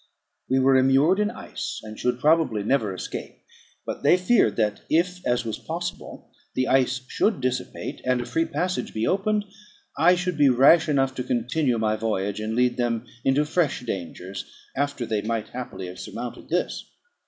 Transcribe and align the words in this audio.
We 0.49 0.57
were 0.57 0.77
immured 0.77 1.19
in 1.19 1.29
ice, 1.29 1.79
and 1.83 1.99
should 1.99 2.19
probably 2.19 2.63
never 2.63 2.91
escape; 2.91 3.37
but 3.85 4.01
they 4.01 4.17
feared 4.17 4.55
that 4.55 4.81
if, 4.89 5.23
as 5.27 5.45
was 5.45 5.59
possible, 5.59 6.31
the 6.55 6.67
ice 6.67 7.01
should 7.07 7.39
dissipate, 7.39 8.01
and 8.03 8.19
a 8.19 8.25
free 8.25 8.45
passage 8.45 8.95
be 8.95 9.05
opened, 9.05 9.45
I 9.95 10.15
should 10.15 10.39
be 10.39 10.49
rash 10.49 10.89
enough 10.89 11.13
to 11.13 11.23
continue 11.23 11.77
my 11.77 11.97
voyage, 11.97 12.39
and 12.39 12.55
lead 12.55 12.77
them 12.77 13.05
into 13.23 13.45
fresh 13.45 13.81
dangers, 13.81 14.51
after 14.75 15.05
they 15.05 15.21
might 15.21 15.49
happily 15.49 15.85
have 15.85 15.99
surmounted 15.99 16.49
this. 16.49 16.89